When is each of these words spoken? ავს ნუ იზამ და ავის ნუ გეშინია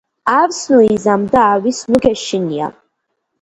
ავს 0.35 0.61
ნუ 0.71 0.79
იზამ 0.85 1.27
და 1.35 1.43
ავის 1.59 1.83
ნუ 1.93 2.01
გეშინია 2.07 2.73